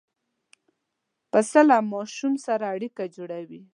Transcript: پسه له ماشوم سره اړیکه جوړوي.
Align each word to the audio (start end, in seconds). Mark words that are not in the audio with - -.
پسه 1.31 1.61
له 1.69 1.77
ماشوم 1.91 2.33
سره 2.45 2.65
اړیکه 2.75 3.03
جوړوي. 3.15 3.61